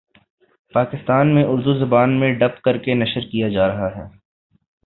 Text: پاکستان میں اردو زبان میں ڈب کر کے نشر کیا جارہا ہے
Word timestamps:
پاکستان 0.73 1.33
میں 1.35 1.43
اردو 1.45 1.73
زبان 1.79 2.19
میں 2.19 2.31
ڈب 2.39 2.59
کر 2.61 2.77
کے 2.77 2.93
نشر 2.95 3.29
کیا 3.31 3.49
جارہا 3.49 3.95
ہے 3.95 4.07